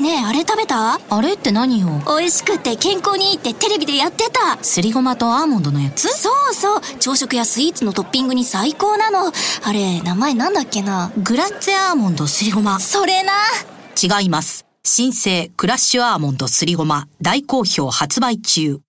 [0.00, 0.98] ねえあれ食べた？
[1.10, 1.88] あれって何よ？
[2.06, 4.56] 美味しくて健康にいいってテレビでやってた。
[4.64, 6.08] すりごまとアーモンドのやつ？
[6.08, 6.80] そうそう。
[6.98, 9.30] 朝食やスイーツのトッピングに最高なの。
[9.62, 11.12] あれ名前なんだっけな？
[11.18, 12.80] グラッツェアーモンドすりごま。
[12.80, 13.32] それな。
[14.02, 14.64] 違います。
[14.84, 17.06] 新生クラッシュアーモンドすりごま。
[17.20, 18.80] 大好評発売中。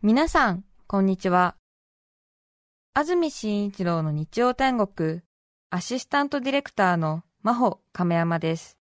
[0.00, 1.56] 皆さんこんにちは。
[2.94, 5.20] 安住紳一郎の日曜天国。
[5.68, 8.73] アシスタントディレクターの真帆亀山です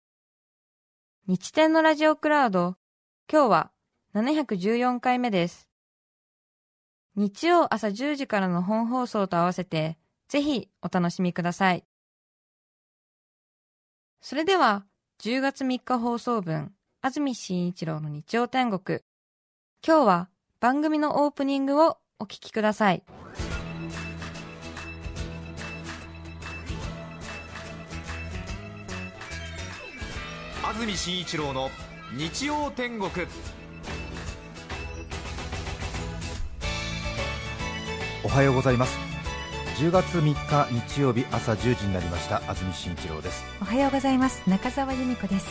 [1.28, 2.74] 日天のラジオクラウド、
[3.30, 3.70] 今日は
[4.12, 5.68] 714回目です。
[7.14, 11.84] 日曜朝10時からの本放送と合わせて、ぜひお楽しみください。
[14.20, 14.84] それでは、
[15.22, 16.72] 10月3日放送分、
[17.02, 18.98] 安住紳一郎の日曜天国。
[19.86, 23.04] 今日は番組のオープニングをお聞きください。
[30.72, 31.70] 安住紳一郎の
[32.16, 33.10] 日曜天国。
[38.24, 38.98] おはようございます。
[39.76, 42.36] 10月3日日曜日朝10時になりました。
[42.48, 43.44] 安住紳一郎です。
[43.60, 44.48] おはようございます。
[44.48, 45.46] 中澤由美子です。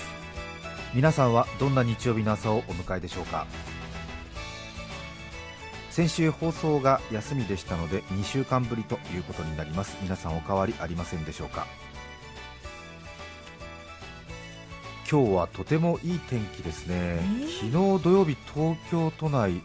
[0.95, 3.45] 皆さんはどんな日曜日の朝をお迎えでしょうか？
[5.91, 9.97] 先週放送が休みでしたので2週間ぶりということになります。
[10.01, 11.67] 皆さんお変わりありませんでしょうか？
[15.11, 19.61] 今日はとてもいい天気ですね、えー、昨日土曜日、東京都内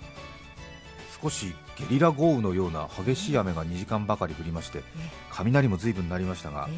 [1.23, 4.83] 少しゲリラ豪雨のような激しい雨が2時間ばかり降りまして
[5.31, 6.69] 雷も随分なりましたが、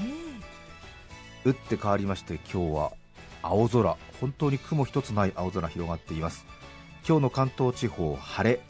[1.46, 2.92] 打って変わりまして今日は
[3.40, 6.44] 青空、本当に雲一つない青空広がっています。
[7.08, 8.60] 今日の関東地方晴れ。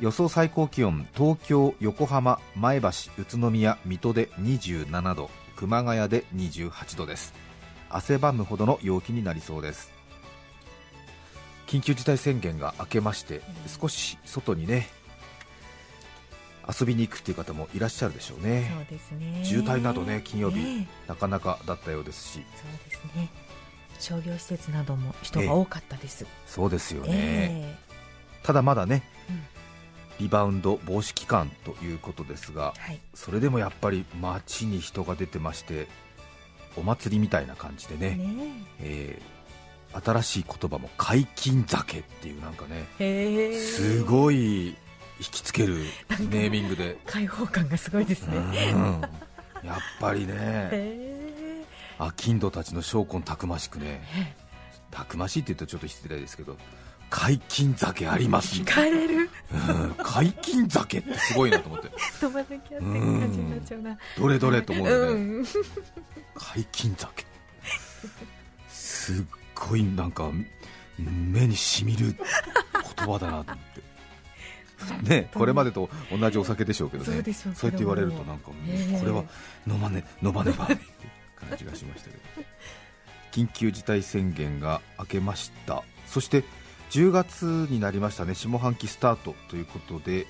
[0.00, 7.45] 予想最高気温東京、横浜、前橋、宇都宮、水戸で27度熊谷で28度です
[7.90, 9.92] 汗ばむほどの陽気になりそうです。
[11.66, 14.86] 緊急事態宣言が明けまして少し外にね
[16.68, 18.72] 遊びに行くっていう方もいらっしゃるでしょうね。
[18.74, 19.44] そうですね。
[19.44, 22.32] 渋滞などね金曜日、ね、なかなかだったようですし。
[22.32, 23.46] そうですね。
[23.98, 29.42] 商業施設なども人が多かったです、えそうですよね、えー、ただまだね、うん、
[30.20, 35.88] リバウンド防止期間ということですが、はい、それでもやっぱり街に人が出てまして
[36.76, 38.26] お祭りみたいな感じでね、ね。
[38.80, 42.86] えー、新しい言葉も解禁酒っていうなんかね
[43.54, 44.74] すごい引
[45.18, 45.76] きつける
[46.30, 46.98] ネーミングで。
[47.06, 48.36] 開放感がすごいですね、
[48.74, 49.00] うん、
[49.66, 51.64] やっぱりね。
[51.98, 54.02] あ金土たちの証拠たくましくね。
[54.90, 56.56] たくましいって言うとちょっと失礼ですけど
[57.10, 61.88] 解禁酒あります聞かれる、うん、解禁酒ってすごいなと思って。
[62.22, 63.98] 飲まなきゃって感じになっちゃうな。
[64.18, 65.44] どれどれと思うよね、うん、
[66.34, 67.24] 解禁酒。
[68.68, 69.24] すっ
[69.54, 70.30] ごいなんか
[70.98, 72.16] 目にしみる
[72.96, 73.86] 言葉だなと思って。
[75.02, 77.32] ね、これまでと同じお酒でしょうけどね。
[77.32, 78.54] そうやって言われるとなんか、こ
[79.04, 79.24] れは
[79.66, 80.78] 飲まね飲まねばって
[81.34, 82.46] 感じがしましたけど。
[83.32, 85.82] 緊急事態宣言が明けました。
[86.06, 86.44] そして
[86.90, 88.34] 10月になりましたね。
[88.34, 90.26] 下半期スタートということで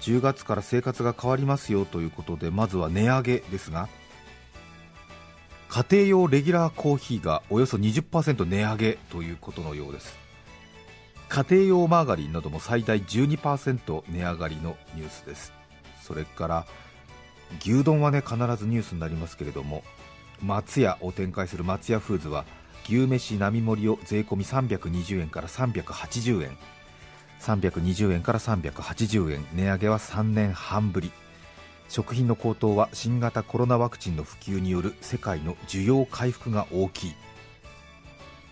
[0.00, 3.88] 10月から生活が変わりますよということでまずは値上げですが
[5.68, 10.16] 家庭用レギュラーコーヒーがおよそ20%値上げということのようです。
[11.28, 15.52] 家庭用マーガリンなども最大12%値上がりのニュースです。
[16.00, 16.66] それから
[17.60, 19.82] 牛丼はね必ずニュースになりますけれども
[20.40, 22.44] 松屋を展開する松屋フーズは
[22.88, 26.56] 牛めし並盛を税込み320円から380円。
[27.40, 29.46] 320円から380円。
[29.54, 31.12] 値上げは3年半ぶり。
[31.88, 37.14] 食品の高騰は新型コロナワクチンの普及による世界の需要回復が大きい。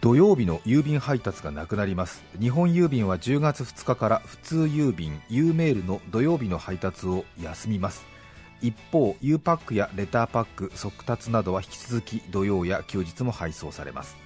[0.01, 2.25] 土曜日の郵便配達がなくなります。
[2.41, 8.12] 日本郵便は10月2日から普通郵便 U メールの土曜日の配達を休みます。
[8.63, 14.17] 一方 U パックやレターパック速達などは引き続き土曜や休日も配送されます。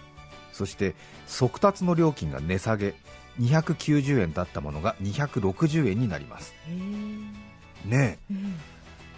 [0.52, 0.94] そして
[1.26, 2.94] 速達の料金が値下げ
[3.40, 6.54] 290円だったものが260円になります。
[7.84, 8.34] ねえ、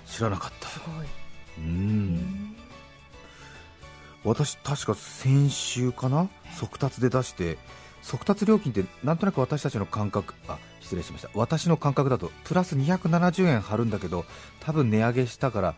[0.07, 0.69] 知らなかった。
[1.59, 2.57] うん。
[4.25, 6.29] 私確か先週かな？
[6.57, 7.57] 速達で出して
[8.03, 10.59] 速達料金ってなんとなく私たちの感覚あ
[10.89, 11.29] 失礼しました。
[11.35, 14.25] 私の感覚だとプラス270円貼るんだけど
[14.61, 15.75] 多分値上げしたから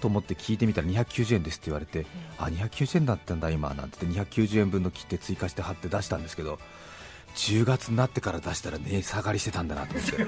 [0.00, 2.06] と思って聞いてみたら290円ですって言われて、
[2.38, 6.58] あ290円だったんだ今なんて290円分の切って追加して貼って出したんですけど
[7.34, 10.26] 10月になってから出したら値下がりしてたんだなと思って、ね、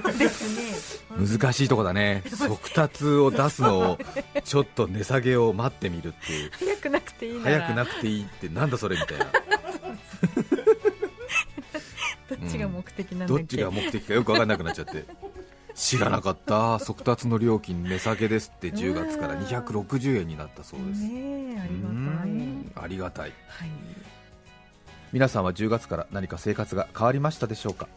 [1.17, 3.97] 難しいとこだね、速達を出すのを
[4.43, 9.25] ちょっと値下げを待ってみるっていう、早くなくていい早くなくていいってなんだそれみたいな。
[12.35, 15.05] どっちが目的なんだっけ、どっちが目的かよく分かんなくなっちゃって。
[15.73, 16.79] 知らなかった。
[16.79, 21.01] 速達の料金値下げですって10月から260円になったそうです。
[21.03, 22.29] ねえありがたい。
[22.29, 23.31] うんありがたい。
[23.47, 23.69] はい。
[25.13, 27.87] 皆さんは10月から何か生活が変わりましたでしょうか？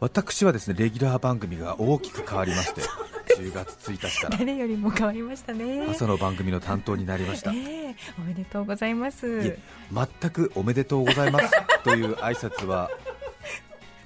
[0.00, 2.80] 私はですねレギュラー番組が大きく変わりまして
[3.38, 4.36] 10月1日から。
[4.38, 5.86] 誰よりも変わりましたね。
[5.88, 7.52] 朝の番組の担当になりました。
[7.52, 9.26] い ええおめでとうございます。
[9.44, 9.58] え
[9.92, 11.52] 全くおめでとうございます
[11.84, 12.90] という挨拶は。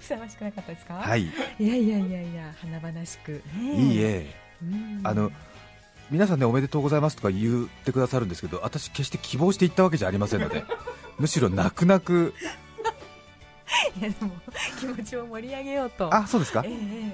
[0.00, 0.94] ふさわしくなかったですか？
[0.94, 1.25] はい。
[1.25, 1.31] い
[1.61, 4.34] やいやいやいや華々しく、ねいいえ。
[4.62, 5.00] うん。
[5.05, 5.32] あの
[6.11, 10.62] 皆さんねおめでとうございますとか言ってくださるんですけど私決して希望して言ったわけじゃありませんので
[11.19, 12.32] むしろ泣く泣く。
[14.00, 14.31] いやでも
[14.78, 16.14] 気持ちを盛り上げようと。
[16.14, 16.62] あそうですか？
[16.64, 17.12] えええ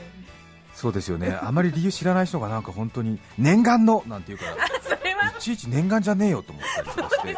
[0.75, 1.39] そうですよね。
[1.43, 4.67] あまり理由知らない人がなんか本当に念願のなんて言うから。
[5.31, 7.37] いちいち念願じゃねえよと思ったりとかして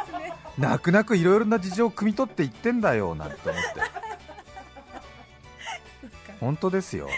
[0.59, 3.81] 泣く泣くいろいろな事情を汲み取って言ってんだよなんて思って。
[6.41, 7.09] 本当ですよ。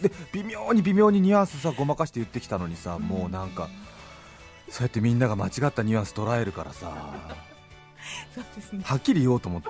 [0.00, 3.68] で微妙に微妙にニュアンスさごまかして言ってきたのにさもうなんか
[4.68, 6.92] そうやってみんなが間違ったニュアンス捉えるからさ。
[8.72, 8.82] ね。
[8.84, 9.68] はっきり言おうと思って。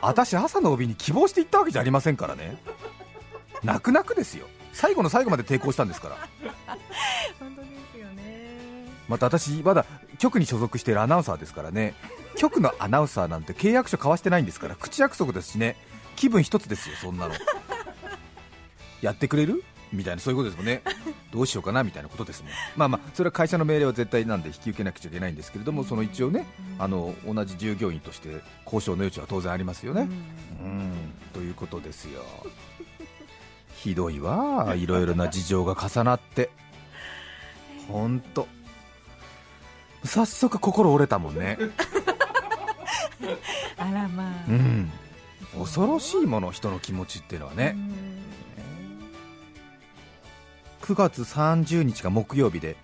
[0.00, 2.56] 私朝の帯に希望して言ったわけじゃありませんからね。
[3.62, 4.46] 泣く泣くですよ。
[4.72, 6.28] 最後の最後まで抵抗したんですから
[9.08, 9.84] また私まだ
[10.18, 11.94] 局に所属しているアナウンサーですからね。
[12.36, 15.76] 局のアナウンサーなんて契約書交わしてないんですから口約束ですしね。
[16.16, 17.34] 気分一つですよそんなの。
[19.02, 19.62] やってくれる？
[19.92, 20.82] みたいなそういうことですもんね。
[21.32, 22.52] どうしようかなみたいなことですもん。
[22.76, 26.44] まあまあそれは会社の命令は絶対なんで引き受けなくちゃいけないんですけれどもその一応ね
[26.78, 30.08] あの同じ従業員として交渉の余地は当然ありますよね。
[30.60, 30.92] うん。
[31.32, 32.22] ということですよ。
[33.76, 36.50] ひどいわいろいろな事情が重なって。
[37.88, 38.48] 本当
[40.06, 41.58] 早速心折れたもんね。
[43.78, 44.90] あらまあ、うん。
[45.58, 47.76] 恐ろしいもの人の気持ちっていうのはね。
[50.86, 52.76] 9月30日が木曜日で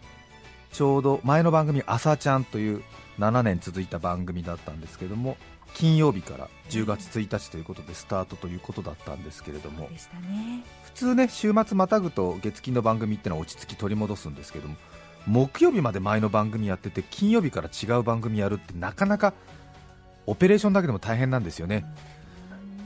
[0.72, 2.82] ちょうど前の番組「朝ちゃん」という
[3.20, 5.36] 7年続いた番組だったんですけども
[5.74, 9.88] 金曜日から10月1日ということでスタートということだったんですけれども。
[10.84, 14.76] 普通ね週末またぐと月金の番組ってのは落ち着き取り戻すんですけども
[15.26, 19.32] 木曜日まで前の番組やってて金曜日から違う番組やるってなかなか
[20.26, 21.84] オペレーションだけでも大変なんですよね。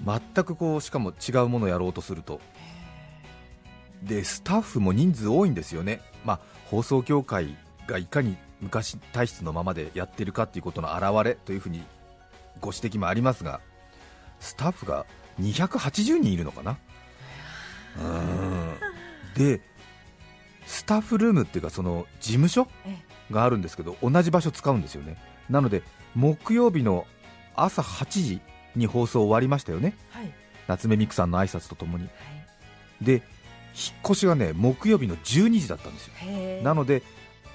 [0.04, 2.40] 全くこうしかも違うものをやろうとすると。
[4.02, 7.56] でスタッフも人数多いんですよね、まあ、放送協会
[7.86, 11.82] がいかに昔体質のままでやってるかっていうことの表れというふうに
[12.60, 13.60] ご指摘もありますが
[14.38, 15.06] スタッフが
[15.40, 16.78] 280人いるのかな。
[17.98, 18.74] うん。
[19.34, 19.60] で
[20.66, 22.98] スタッフルームっていうかその事務所え
[23.30, 25.16] があるんですけど同じ場所使うんですよね。
[25.48, 25.82] なので
[26.14, 27.06] 木曜日の
[27.54, 28.40] 朝8時
[28.74, 29.96] に放送終わりましたよね。
[30.10, 30.32] はい。
[30.66, 32.04] 夏目美久さんの挨拶とともに。
[32.04, 33.04] はい。
[33.04, 33.22] で引っ
[34.04, 36.62] 越しがね木曜日の12時だったんですよ。
[36.62, 37.02] なので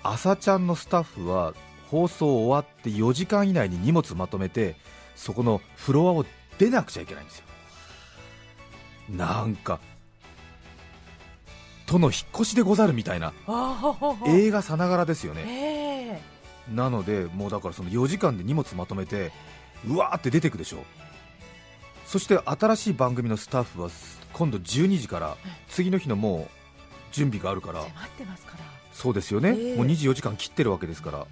[0.03, 1.53] 朝ちゃんのスタッフは
[1.89, 4.75] 放送終わって4時間以内に荷物まとめて
[5.15, 6.25] そこのフロアを
[6.57, 7.45] 出なくちゃいけないんですよ。
[9.09, 9.79] なんか
[11.91, 13.33] との引っ越しでござるみたいな
[14.25, 15.43] 映画さながらですよね。
[15.45, 16.21] え
[16.71, 16.73] え。
[16.73, 19.33] なのでもうだからその4時間で荷物まとめて
[19.85, 20.85] うわーって出てくでしょ
[22.06, 23.89] そして新しい番組のスタッフは
[24.31, 25.35] 今度12時から
[25.68, 26.47] 次の日のもう
[27.11, 27.81] 準備があるから。
[28.94, 29.75] そうですよね、ええ。
[29.75, 31.19] もう24時間切ってるわけですから。
[31.19, 31.27] うん。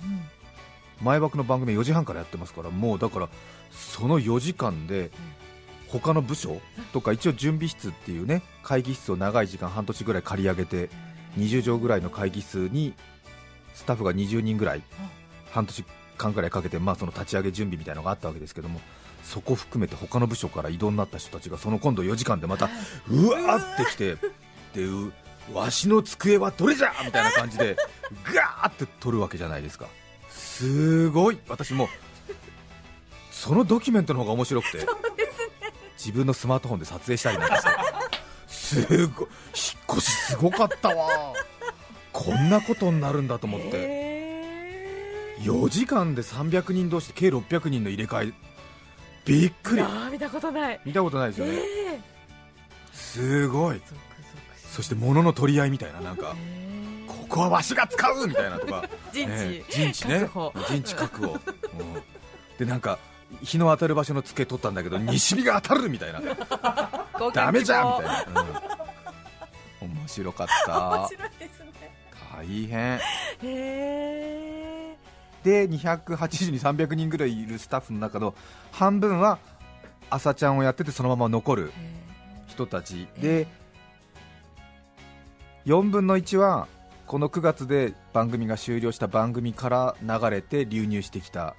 [1.02, 3.30] 前枠の番組は4時半からやってますからもうだから
[3.72, 5.12] その4時間で
[5.92, 6.62] 他の部署？
[6.94, 10.90] とか一応準備室っていうね会議室を長い時間半年ぐらい借り上げて
[11.38, 12.94] 20畳ぐらいの会議室に
[13.74, 14.82] スタッフが20人ぐらい
[15.52, 15.86] 半年
[16.18, 18.82] 間ぐらいかけてまあその立ち上げ準備みたいなのがあったわけですけども
[19.24, 22.70] そこ含めて他の部署から異動になった人たちがその今度4時間でまた
[23.08, 24.16] うわーってきて
[24.74, 25.12] でう
[25.54, 26.92] わしの机はどれじゃ？
[27.06, 27.76] みたいな感じで
[28.34, 29.88] ガーって取るわけじゃないですか。
[30.30, 31.40] すごい。
[31.48, 31.90] 私も
[33.32, 34.86] そのドキュメントの方が面白くて
[36.00, 37.70] 自分のスマートフォンで撮影したりなんかして。
[38.48, 39.10] すごい引っ
[39.90, 41.34] 越しすごかったわ。
[42.14, 43.70] こんなことになるんだと思って。
[43.74, 48.34] え4時間で300人同士で計600人の入れ替え。
[49.26, 49.84] びっくり。
[50.12, 50.80] 見たことない。
[50.86, 51.54] 見たことないですよね。
[51.54, 51.60] え
[51.96, 52.00] え
[52.94, 53.82] すごい。
[54.72, 56.34] そして物の取り合いみたいななんか。
[56.38, 57.08] へー。
[57.08, 58.88] ここはわしが使うみたいなとか。
[59.12, 60.30] 陣地、ね陣地ね。
[60.70, 61.40] 陣地確保、うん。
[62.58, 62.98] でなんか
[63.42, 66.22] 日の当たる場所の机取ったんだけど 西日が当たるみたいな。
[67.34, 68.42] ダメじゃんみたいな、
[69.82, 69.90] うん。
[69.98, 70.90] 面白かった。
[70.90, 71.72] 面白いですね。
[72.34, 72.96] 大変。
[72.96, 73.00] へ
[73.44, 74.98] え
[75.44, 78.36] で280に300人ぐらいいるスタッフの中の
[78.72, 79.40] 半分は
[80.10, 81.72] 朝ちゃんをやっててそのまま残る
[82.48, 83.08] 人たち。
[83.20, 83.48] で
[85.66, 86.68] 4分の1は
[87.06, 91.56] この9月で番組が終了した番組から流れて流入してきた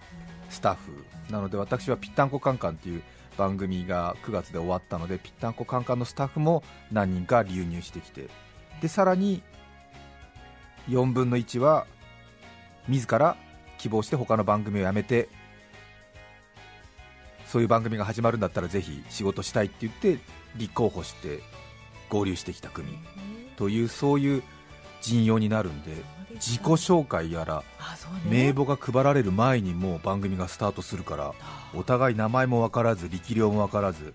[0.50, 3.02] スタッフなので私は「ぴったんこカンカン」っていう
[3.38, 8.28] 番組が9月で終わったのでぴったんこカンカンのスタッフも何人か流入してきて
[8.82, 9.42] でさらに
[10.88, 11.86] 4分の1は
[12.88, 13.36] 自ら
[13.78, 15.28] 希望して他の番組を辞めて
[17.46, 20.18] そういう番組が始まるんだったらぜひ仕事したいって言って
[20.56, 21.40] 立候補して
[22.08, 22.98] 合流してきた組
[23.56, 24.42] というそういう
[25.00, 25.92] 陣容になるんで
[26.34, 27.62] 自己紹介やら
[28.24, 28.52] 名ね。
[28.52, 31.32] 簿が配られる前にもう番組がスタートするから
[31.74, 34.14] お互い名前も分からず力量も分からず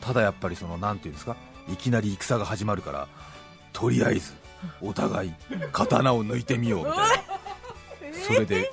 [0.00, 1.36] ただやっぱりそのなんていうんですか
[1.68, 3.08] いきなり戦が始まるから
[3.72, 4.34] とりあえず
[4.80, 5.34] お互い
[5.72, 7.06] 刀を抜いてみようみたいな。
[8.26, 8.70] それで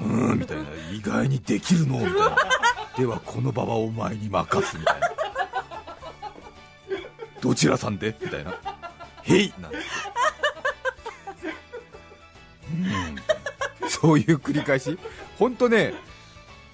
[0.00, 0.64] うーんみたいな。
[0.92, 2.36] 意外にできるのみたいな。
[2.96, 5.10] ではこの場はお前に任すみたいな。
[7.40, 8.54] どちらさんでみたいな。
[9.22, 9.82] へいなんてうん
[14.04, 14.98] そういう繰り返し？
[15.38, 15.94] 本当ね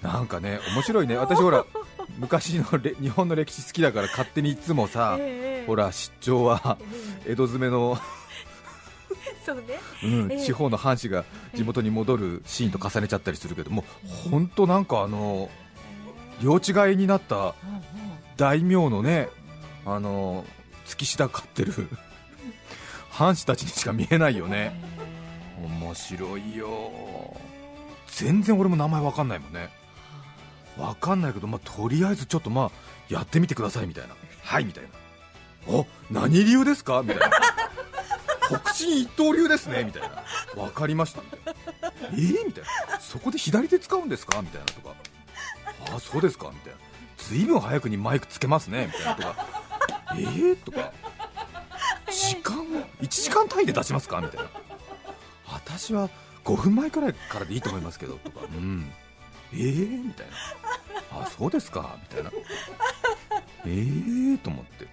[0.01, 1.15] なんかね面白いね。
[1.15, 1.65] 私ほら
[2.17, 6.77] 昔のれ日本の歴史好きだから勝手にいつもさ、ええほら出張は
[7.25, 7.97] 江戸詰めの、
[9.45, 9.63] そうね。
[10.03, 10.45] うんええ。
[10.45, 11.23] 地方の藩士が
[11.55, 13.85] 地元に戻るシーンと重ねちゃったりするけども
[14.29, 15.49] 本当なんかあの
[16.41, 17.55] 領地外になった
[18.35, 19.29] 大名のね
[19.85, 20.45] あの
[20.85, 21.73] 月下飼ってる
[23.09, 24.90] 藩士たちにしか見えないよね
[25.91, 27.35] 面白いよ。
[28.07, 29.69] 全然俺も名前わかんないもんね。
[30.77, 32.71] わかんないけど、まあ、とりあえずちょっとまあ
[33.09, 34.15] やってみてくださいみたいな。
[34.41, 34.89] はいみたいな。
[35.67, 37.01] お何流ですか？
[37.03, 37.29] みたいな。
[38.61, 39.83] 北進一刀流ですね？
[39.83, 40.01] みたい
[40.55, 40.61] な。
[40.61, 41.21] わかりました。
[41.21, 42.99] みたいなえー、みたいな。
[43.01, 44.41] そこで左手使うんですか？
[44.41, 44.95] みたいなとか。
[45.93, 46.51] あそうですか？
[46.53, 46.79] みたいな。
[47.17, 48.87] ずいぶん早くにマイクつけますね？
[48.87, 49.45] みたいなとか。
[50.13, 50.93] えー、とか。
[52.09, 52.63] 時間を
[53.01, 54.21] 1時間単位で出しますか？
[54.21, 54.49] みたいな。
[55.77, 56.09] 私は
[56.43, 58.91] 5分前くらいからでいいと思いますけどとか うん。
[59.53, 60.27] えー、みたい
[61.11, 61.21] な。
[61.23, 62.31] あそうですかみたいな。
[63.65, 64.87] えーと思って。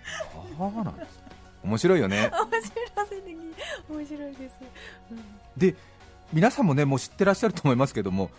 [0.59, 1.23] ああなんです
[1.63, 2.31] 面白いよね。
[3.89, 4.59] 面白いです、
[5.11, 5.23] うん。
[5.57, 5.75] で
[6.33, 8.31] 皆さんもねもう知ってらっしゃると思いますけども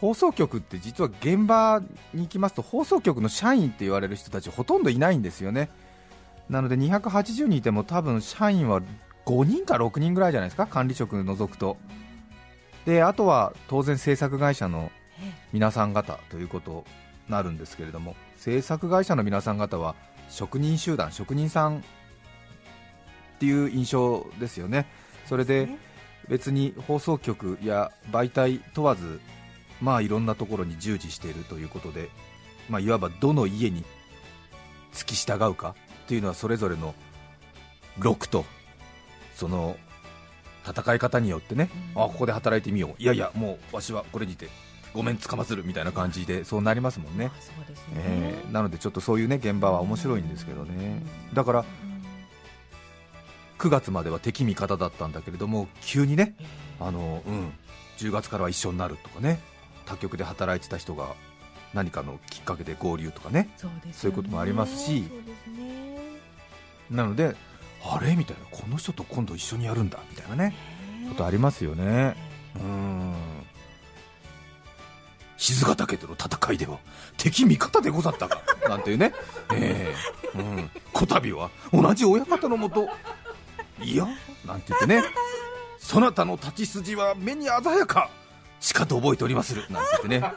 [0.00, 1.82] 放送局って実は現場
[2.14, 5.68] に行きますと放送局の社員って言われる人たちほとんどいないんですよね。
[6.48, 8.80] なので280人いても多分社員は
[9.28, 11.76] 5人か6人ぐらいじゃないですか管理職除くと。
[12.86, 14.90] であとは当然制作会社の
[15.52, 16.84] 皆さん方ということ
[17.26, 19.94] になるんですけれども制作会社の皆さん方は
[20.30, 21.80] 職人集団職人さんっ
[23.40, 24.86] ていう印象ですよね。
[25.26, 25.68] それで
[26.30, 29.20] 別に放送局や媒体問わず
[29.82, 32.08] まあいろんなところに従事しているということで、
[32.70, 33.84] まあ、いわばどの家に
[34.92, 35.74] 付き従うか
[36.06, 36.94] というのはそれぞれの
[37.98, 38.46] 6と
[39.38, 39.76] その
[40.68, 42.94] 戦い方によってね、あここで働いてみよう。
[43.00, 44.48] いやいやもうわしはこれにて
[44.92, 47.30] ごめんつかまつるみたいな感じでそうなりますもんね。
[47.32, 51.04] あそうですね、えーなのでちょっとそういうね現場は面白いんですけどね。
[51.34, 51.64] だから
[53.58, 56.34] 9月までは敵味方だったんだけれども急にね
[56.80, 57.52] あの、うん、
[57.98, 59.38] 10月からは一緒になるとかね
[59.86, 61.14] 他局で働いてた人が
[61.74, 63.92] 何かのきっかけで合流とかねそうね。
[64.04, 65.04] いうこともありますし。
[65.44, 65.98] すね。
[66.90, 67.36] なので
[67.84, 68.16] あれ？
[68.16, 68.44] みたいな。
[68.50, 69.98] この人と今度一緒にやるんだ。
[70.10, 70.54] みたいなね。
[71.10, 72.16] ことありますよね。
[72.56, 73.14] うん。
[75.36, 76.78] 静ヶ岳での戦いでは
[77.16, 78.42] 敵味方でござったか。
[78.68, 79.14] なんていうね、
[79.54, 79.94] え
[80.34, 80.38] え。
[80.38, 82.88] うん、こたびは同じ親方のもと。
[83.80, 84.08] いや
[84.44, 85.02] なんて言ってね。
[85.78, 88.10] そなたの立ち筋は目に鮮やか。
[88.60, 89.62] しかと覚えておりまする。
[89.70, 90.32] なんて言ってね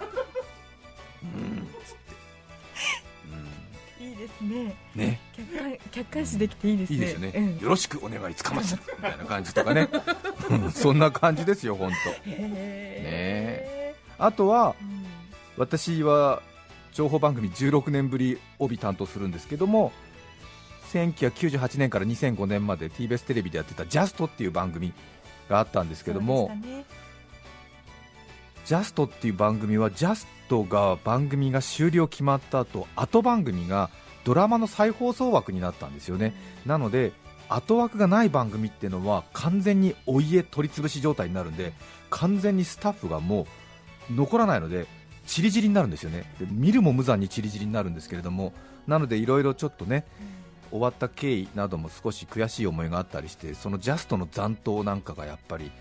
[4.21, 4.75] ですね。
[4.95, 5.19] うんね。
[5.35, 6.95] 客観客観視できていいですね。
[6.95, 7.57] いいですよね、うん。
[7.59, 9.89] よろしくお願いつかまつるみたいな感じとかね。
[10.49, 11.95] うんそんな感じですよ本当。
[12.25, 15.05] へあとはーうん。
[15.57, 16.41] 私は
[16.93, 19.91] 情報番組16年ぶり帯担当するんですけども
[20.91, 24.93] 1998年から2005年まで TBS テレビでやってた「ジャストっていう番組
[25.49, 26.51] があったんですけども、
[28.65, 33.89] ジャストっていう番組はジャストが番組が終了決まった後後番組が
[34.23, 36.33] ドラマの再放送枠になったんですよね。
[36.65, 37.13] なので
[37.49, 41.73] 後枠がない番組っていうのは完全にお家取り潰し状態になるんで
[42.09, 43.45] 完全にスタッフがも
[44.09, 44.85] う残らないので
[45.27, 46.33] チリチリになるんですよね。
[46.39, 48.53] で見るも無残にチリチリになるんですけれども
[48.87, 50.05] なのでいろいろちょっとね
[50.71, 55.71] 終わった経緯なども少し悔しい思いがあったりしてそのジャストの残党なんかがやっぱり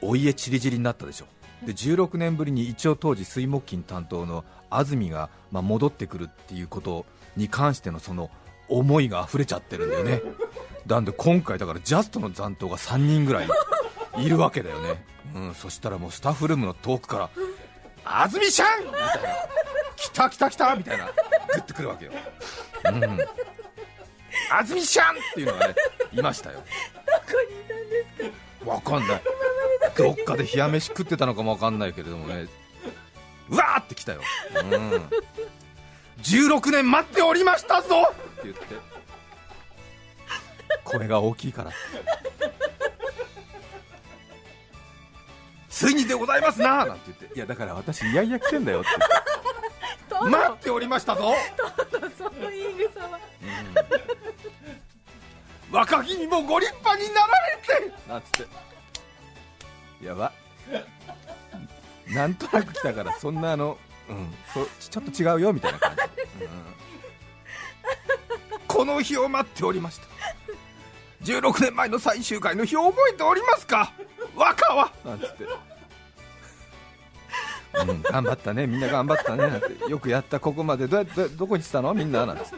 [0.00, 1.26] お家チリチリになったでしょ
[1.64, 8.30] で16年ぶりに一応当時水木金担当の安住が、まあ、戻ってくるっていうことに関してのその
[8.68, 10.22] 思いが溢れちゃってるんだよね。
[10.86, 13.48] なんで今回だからジャストの残党が3人ぐらい
[14.18, 17.30] いるわけだよね、うん、そしたらもうスタッフルームの遠くから
[18.04, 19.08] 「安住ちゃん!」みたいな
[19.96, 21.06] 「来た来た来た!」みたいな。
[21.06, 21.12] グ
[21.58, 22.12] ッてくるわけよ、
[22.84, 23.02] うん、
[24.50, 25.14] 安住ちゃん!
[25.14, 25.74] っていうのがね
[26.12, 26.62] いましたよ。
[28.64, 29.22] わかんない。
[29.96, 32.46] どっかで冷や飯食ってたのかもわかんないけれどもね。
[33.48, 34.20] うわーって来たよ、
[34.64, 35.08] うん、
[36.26, 37.88] 16年待っておりましたぞ。
[38.10, 38.62] って言って。
[40.82, 41.70] 声が大きいから。
[45.68, 46.84] ついにでございますな。
[46.84, 47.36] なんて言って。
[47.36, 48.88] いやだから私いやいや来てんだよって。
[50.10, 51.32] 言って待っておりましたぞ。
[52.18, 53.20] その言い草は
[55.70, 57.26] 若君にもご立派になら
[57.80, 58.08] れて。
[58.08, 58.46] なんつっ
[60.00, 60.04] て。
[60.04, 60.32] やば。
[62.08, 63.78] なんとなく来たからそんなあの
[64.08, 64.34] うん。
[64.52, 66.02] そちょっと違うよみたいな感じ、
[66.44, 66.50] うん。
[68.66, 70.06] この日を待っておりました。
[71.24, 73.92] 16年前の最終回の日を覚えておりますか？
[74.34, 74.92] 若は。
[75.04, 75.44] なんつって。
[77.74, 79.38] うん、頑張ったね、みんな頑張ったね。
[79.48, 80.86] なんて、よくやった、ここまで。
[80.86, 82.24] どうやってどこにしたの、みんな。
[82.24, 82.56] なんつって、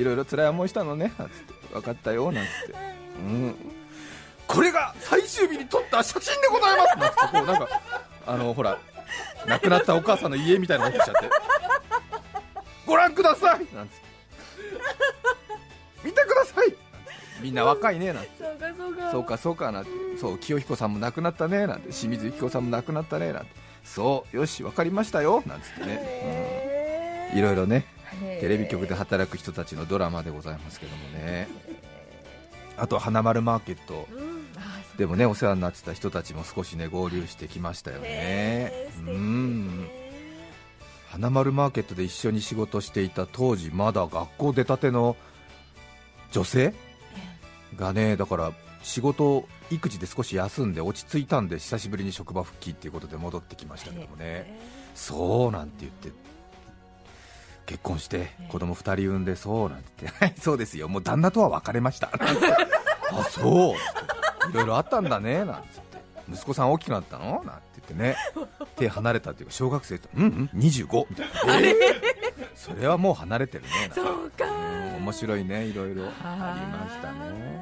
[0.00, 1.12] いろいろ辛い思いしたのね。
[1.18, 2.30] なんつって、分かったよ。
[2.30, 2.74] なんつって、
[3.18, 3.56] うん、
[4.46, 6.98] これが最終日に撮った写真でございます。
[6.98, 7.68] なんつって、こうなんか、
[8.26, 8.78] あのほら、
[9.46, 11.30] 亡くなったお母さんの家みたいなの持ってきちゃって、
[12.86, 13.66] ご覧ください。
[13.74, 14.00] なんつって、
[16.04, 16.74] 見てください。
[17.40, 18.12] みんな若いね。
[18.12, 18.30] なんて。
[18.38, 19.10] そうかそうか。
[19.10, 19.90] そうかそうかなって。
[20.18, 21.66] そう清彦さんも亡くなったね。
[21.66, 21.90] なんて。
[21.90, 23.32] 清水由紀子さんも亡くなったね。
[23.32, 23.50] なんて。
[23.84, 24.36] そう。
[24.36, 25.42] よし分かりましたよ。
[25.46, 27.86] なんつってね、うん、いろいろね。
[28.40, 31.48] テレビ局で働く人たちのドラマでございますけどもね。
[32.76, 34.08] あと花丸マーケット
[34.98, 38.90] でもねお世話になってた人たちも少しね合流してきましたよね。
[39.06, 39.88] うん。
[41.08, 45.16] 花丸マーケットで一緒に仕事していた当時まだ学校出たての
[46.32, 46.74] 女性
[47.76, 54.58] がねだから仕事育児で少し休んで落ち着いたんで久しぶりに職場復帰っていうことで戻ってきましたけどもね。
[54.96, 56.10] そうなんて言って
[57.66, 60.24] 結婚して子供2人産んでそうなんて言って。
[60.24, 60.88] はいそうですよ。
[60.88, 62.10] もう旦那とは別れました。
[63.12, 64.17] あそう
[64.50, 65.98] いろいろあったんだね なんつって。
[66.30, 67.42] 息子さん大きくなったの？
[67.44, 68.16] なんて言ってね。
[68.76, 71.60] 手離れたっていうか小学生とうんうん25みたいな。
[71.60, 71.74] え
[72.54, 73.68] それはもう離れてるね。
[73.94, 74.44] そうか。
[74.46, 76.02] うん面白いねいろいろ。
[76.22, 77.58] ありましたね。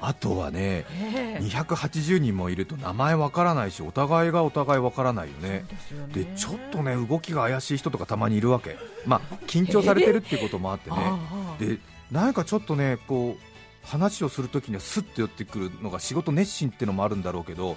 [0.00, 1.42] あとはねええ。
[1.42, 5.64] 280人もいると名前わからないしお互いがお互いわからないよね。
[6.12, 6.26] でね。
[6.30, 8.76] でちょっとね動きが怪しい人とかたまにいるわけ。
[9.06, 10.96] まあ緊張されてるっていうこともあってね。
[10.98, 11.18] あ
[11.58, 11.78] あで
[12.10, 13.53] なんかちょっとねこう
[13.84, 17.76] 話をするときにはスッと寄ってくるのが仕事熱心っていうのもあるんだろうけど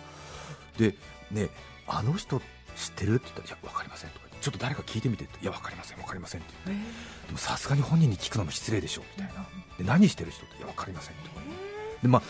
[0.78, 0.96] で
[1.32, 1.50] ね
[1.88, 6.86] あの人知ってるって言ったらいやわかりませんとかちょっと誰か聞いてみてっていやわかりませんわかりませんって言って
[7.28, 9.46] でもさすがに本人に聞くのも失礼でしょみたいな。
[9.78, 11.42] で何してる人っていやわかりませんとか
[12.02, 12.22] でまあ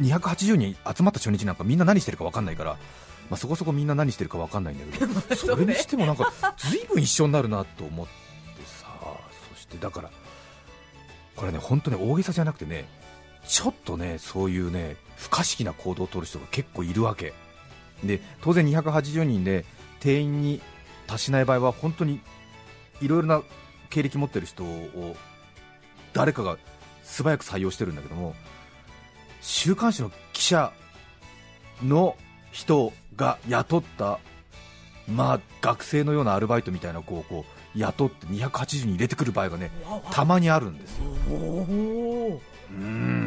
[0.00, 2.72] 280人集まった初日なんかみんな何してるかわかんないから、
[3.30, 8.12] まあ、そこそこみんな何してるかわかんないんだけど それにしてもなんかずいぶん一緒になるなと思って
[8.66, 8.86] さ
[9.54, 10.10] そしてだから
[11.36, 12.86] これね本当に大げさじゃなくてね
[13.46, 17.32] ちょっとねそういうね不可思議な行動を取る人が結構いるわけ。
[18.02, 19.64] で当然280人で
[20.00, 20.60] 定員に
[21.06, 22.20] 達しない場合は本当に
[23.00, 23.42] いろいろな
[23.90, 25.16] 経歴持ってる人を
[26.12, 26.58] 誰かが
[27.02, 28.34] 素早く採用してるんだけども
[29.40, 30.72] 週刊誌の記者
[31.82, 32.16] の
[32.50, 34.18] 人が雇った
[35.08, 39.70] まあ学生のようなアルバイトみたいな子をこう雇って280人入れてくる場合がね
[40.10, 41.04] たまにあるんですよ。
[42.70, 43.23] うん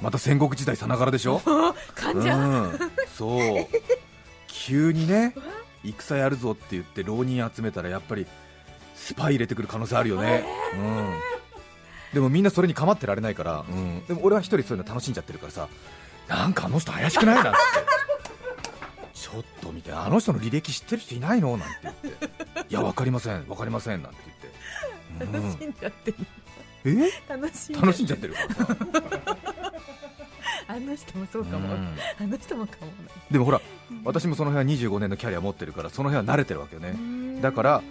[0.00, 1.40] また戦国時代さながらでしょ？
[1.94, 2.78] 患者うん、
[3.16, 3.66] そう。
[4.48, 5.34] 急にね
[5.84, 8.26] 戦やるぞって言って浪人集めたらやっぱり
[8.94, 11.14] スパイ入れてくる可能性あるよね、うん、
[12.12, 15.68] でもみんなそれに構ってられないから、うん、でも俺は一人そういうの楽しんじゃってるからさ
[16.26, 17.58] なんかあの人怪しくないなんて。
[19.14, 22.16] ちょっと見てあの人の履歴知ってる人いないのなんて言って。
[22.68, 24.18] いや分かりません分かりませんなんて
[25.18, 26.16] 言って、楽しんじゃってる。
[26.84, 27.10] うん、え？
[27.28, 29.36] 楽しん楽しんじゃってるからさ、
[30.76, 31.96] あの人もそうかも、うん。
[32.20, 32.92] あの人もかも
[33.30, 33.60] でもほら
[34.04, 37.40] 私もその辺は25年のキャリア持ってるからその辺は慣れてるわけよね。
[37.40, 37.82] だから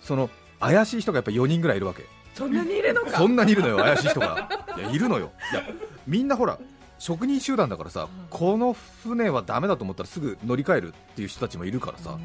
[0.00, 2.04] その怪しい人がやっぱ4人ぐらいいるわけ。
[2.34, 3.10] そんなにいるのか。
[3.10, 4.48] そんなにいるのよ怪しい人が。
[4.76, 5.30] いやいるのよ。
[5.52, 5.62] いや
[6.06, 6.58] みんなほら
[6.98, 12.18] 職人集団だからさこの船はダメだと思ったらすぐ乗り換えるっていう人たちもいるからさ。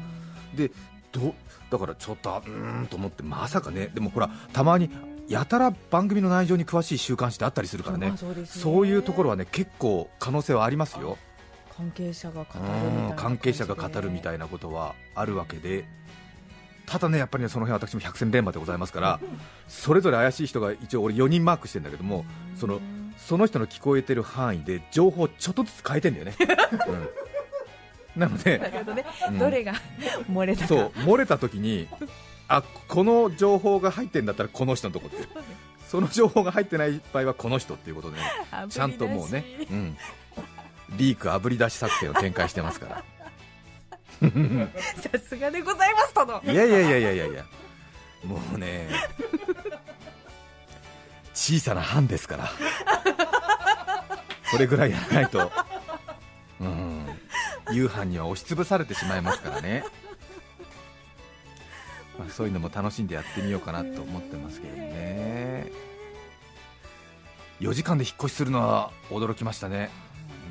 [0.54, 0.70] で
[1.12, 1.34] ど
[1.70, 3.90] だからちょっとうーんと思ってまさかね。
[3.94, 4.90] でもほらたまに
[5.30, 8.08] やたら番組の内容に詳しい週刊誌ってあったりするからね。
[8.08, 8.44] まあそうね。
[8.44, 11.16] そういうところはね結構可能性はありますよ。
[11.76, 15.84] 関係者が語るみたいなうん関係者が語るみたいいなことはあるわけで。
[16.84, 19.20] ただねやっぱりねその辺私も百戦錬磨でございますから
[19.68, 22.24] それぞれ怪しい人が一応俺4人マークしてるんだけども
[22.56, 22.80] その
[23.16, 26.34] その人の聞こえてる範囲で情報をちょっとずつ変えてんだよね、
[28.16, 29.38] うん、なのなでね、うん。
[29.38, 29.74] どれが
[30.28, 30.66] 漏れたか。
[30.66, 31.86] そう漏れた時に
[32.52, 35.24] あこの情報が入ってんだったらこの人のとこって
[35.86, 38.22] その情報が入ってない場合はこの人っていうことで、ね、
[38.68, 39.96] ちゃんともうね、うん、
[40.98, 43.04] リークあぶり出し作戦を展開してますから。
[45.00, 47.44] さすがでございますとのいやいやいやいやいやいや。
[48.24, 48.90] もうね
[51.32, 52.50] 小さな班ですから。
[54.50, 55.50] それぐらいやらないと。
[56.60, 57.06] うん。
[57.72, 59.84] 夕飯には押しつぶされてしまいますからね、
[62.20, 65.72] まあ、そういうのも楽しんでやってみようかなと思ってますけどね。
[67.60, 69.88] 4時間で引っ越しするのは驚きましたね。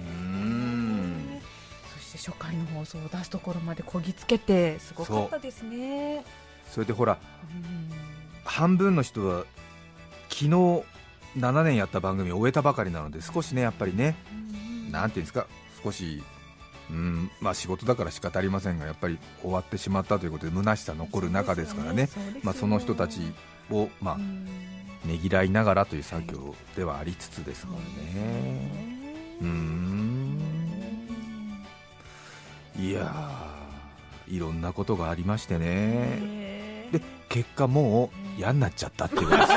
[0.03, 1.39] うーん。
[1.95, 6.25] そして初回の放送を出すところまでこぎつけてすごかったですね。
[6.67, 7.19] それでほら
[7.53, 7.91] うん。
[8.43, 9.45] 半分の人は
[10.29, 10.49] 昨日
[11.37, 14.15] 7年やった番組を終えたばかりなので少しねやっぱりね
[14.89, 15.45] なんていうんですか
[15.83, 16.23] 少し
[16.89, 22.09] うんまあ仕事だから仕方ありませんがやっぱり終わってしまったということで虚しさ残る中ですからね。
[22.43, 23.19] まあその人たち
[23.69, 24.45] をまあうん。
[25.05, 27.81] ねぎらいながらという作業ではありつつですもんね。
[29.41, 30.39] うーん。
[32.77, 36.87] いやーいろんなことがありましてね。
[36.91, 39.49] で結果もう嫌になっちゃったっていうことです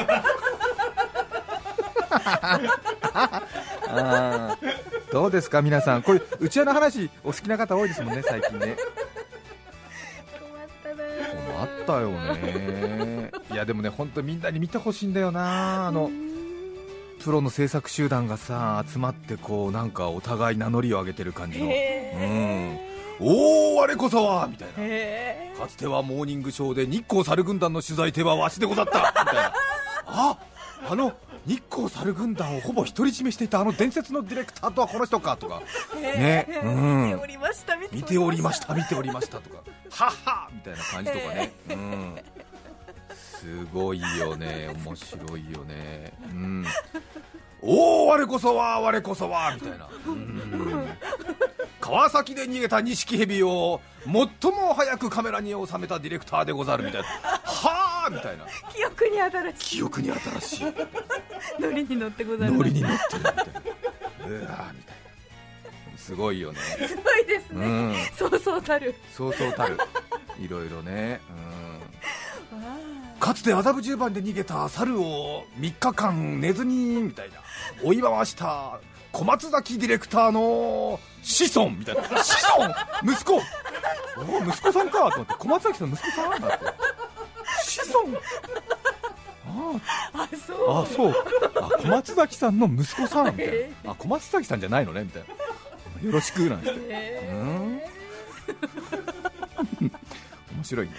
[5.12, 6.02] どうですか皆さん。
[6.02, 8.76] こういううちわの話お好きな方多いですもんね最近ね。
[10.84, 13.30] 困ったよね。
[13.50, 16.10] いやでもね本当みんなに見てほしいんだよなあの
[17.22, 21.66] プロの制作集団がさ集まってこうなんかお互い名乗りを上げてる感じの。
[21.66, 22.78] うん。
[23.20, 24.74] おお我こそはみたいな。
[25.58, 29.52] かつてはモーニングショーで日光猿軍団の取材手はわしでござったみたいな。
[30.06, 30.38] あ
[30.88, 31.12] あの
[31.46, 35.62] 日光猿軍団をほぼ独り占めしていたあの伝説のディレクターとはこの人かとか。
[36.00, 36.46] ね。
[36.62, 37.04] うん。
[37.06, 38.74] 見ておりました見ておりました。
[38.74, 39.56] 見ておりましたとか。
[39.90, 42.18] はっはみたいな感じとかね、うん、
[43.14, 44.70] すごいよね。
[44.84, 46.12] 面白いよね。
[46.30, 46.66] うん。
[47.60, 49.88] おお我こそは我こそはみたいな。
[50.06, 50.88] うん。
[51.80, 54.12] 川崎で逃げた錦蛇を最
[54.52, 57.08] も早くカメラに収めたディレクターでござるみたいな。
[57.08, 58.44] はあみたいな。
[58.74, 60.68] 記憶に新し記憶に新しい。
[60.68, 60.72] い
[61.60, 62.58] ノリに乗ってございます。
[62.58, 63.42] ノリに乗ってるみたいな。
[63.42, 64.72] うわーみたいな。
[65.96, 66.58] すごいよね。
[66.86, 67.94] すごいですね、うん。
[68.16, 68.94] そうそうたる。
[69.16, 69.78] そうそうたる。
[70.40, 71.20] いろいろね、
[72.52, 77.36] うん、かつて麻布十番で逃げた猿を3日間寝ずにみたいな。
[77.84, 78.80] 追い回した
[79.12, 82.02] 小松崎ディレクターの子孫みたいな。
[82.02, 82.08] 子
[82.58, 82.74] 孫？
[83.12, 83.34] 息子？
[83.36, 83.40] お
[84.44, 85.34] 息子さんかと思って。
[85.38, 86.40] 小松崎さんの息子さん？
[86.40, 86.64] だって
[87.80, 88.18] 子孫
[89.44, 89.80] あ
[90.14, 90.70] あそう。
[90.70, 91.14] ああそう。
[91.56, 93.26] あ小松崎さんの息子さん。
[93.26, 95.28] みたいなあ小松崎さんじゃないのねみたいな。
[96.06, 97.28] よろしくなんですって。
[97.30, 97.80] うん。
[100.56, 100.92] 面白いね。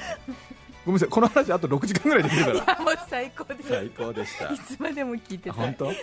[0.86, 1.09] ごめんなさい。
[1.09, 2.79] この話あと6時間ぐらいできるから。
[2.81, 3.69] もう最高です。
[3.69, 4.53] 最高でした。
[4.53, 5.86] いつまでも聞いてた本当？
[5.86, 5.93] よ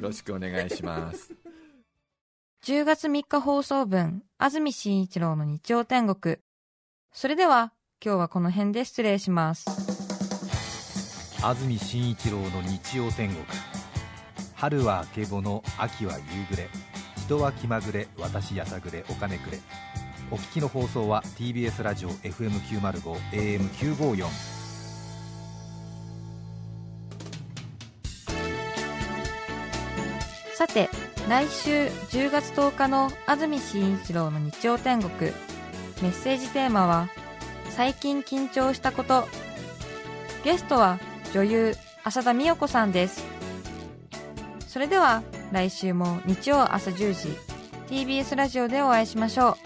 [0.00, 1.32] ろしくお願いします。
[2.64, 6.38] 10月3日放送分、安住紳一郎の日曜天国。
[7.12, 7.72] それでは、
[8.04, 9.93] 今日はこの辺で失礼します。
[11.46, 13.44] 安住紳一郎の日曜天国
[14.54, 16.70] 春はあけぼの秋は夕暮れ
[17.26, 19.60] 人は気まぐれ私やさぐれお金くれ
[20.30, 24.26] お聞きの放送は TBS ラジオ FM905 AM954
[30.54, 30.88] さて、
[31.28, 35.32] 来週10月10日の安住紳一郎の日曜天国。
[36.00, 37.08] メッセージテーマは、
[37.70, 39.26] 最近緊張したこと。
[40.44, 40.98] ゲストは
[41.34, 43.24] 女優、浅田美代子さんです。
[44.68, 47.28] それでは、来週も日曜朝10時、
[47.88, 49.56] TBS ラジオでお会いしましょ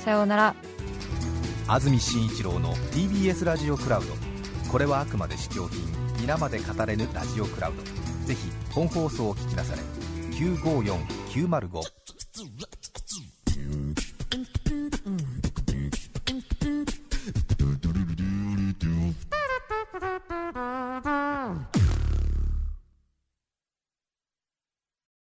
[0.00, 0.02] う。
[0.02, 0.54] さようなら。
[1.66, 4.14] 安住紳一郎の TBS ラジオクラウド
[4.72, 5.80] これはあくまで試供品
[6.18, 7.82] 皆まで語れぬラジオクラウド
[8.26, 9.82] ぜひ本放送を聞きなされ
[10.32, 11.82] 954905